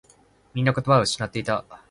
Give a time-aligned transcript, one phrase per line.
[0.55, 1.63] みんな言葉を失っていた。